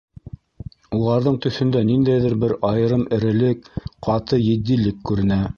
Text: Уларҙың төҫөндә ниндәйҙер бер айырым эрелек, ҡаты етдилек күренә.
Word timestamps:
Уларҙың 0.99 1.37
төҫөндә 1.43 1.83
ниндәйҙер 1.91 2.35
бер 2.45 2.57
айырым 2.73 3.07
эрелек, 3.21 3.73
ҡаты 4.09 4.45
етдилек 4.51 5.07
күренә. 5.13 5.43